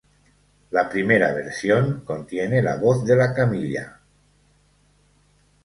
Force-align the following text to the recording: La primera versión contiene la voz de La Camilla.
La 0.71 0.89
primera 0.89 1.31
versión 1.31 2.03
contiene 2.03 2.59
la 2.63 2.77
voz 2.77 3.05
de 3.05 3.15
La 3.15 3.35
Camilla. 3.35 3.99